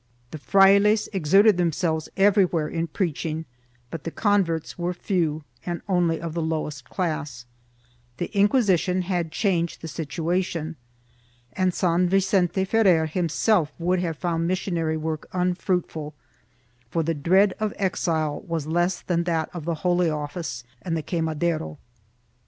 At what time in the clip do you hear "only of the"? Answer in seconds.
5.87-6.41